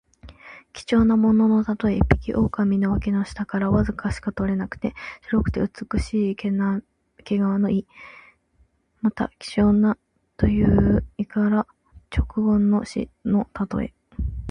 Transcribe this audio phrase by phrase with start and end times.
[0.73, 1.97] 貴重なもののたとえ。
[1.97, 4.69] 一匹の狐の脇の下からわずかしか取れない
[5.21, 7.85] 白くて美しい毛皮の意。
[9.01, 9.99] また、希少な
[10.37, 11.67] という意から
[12.11, 13.93] 直言の士のたとえ。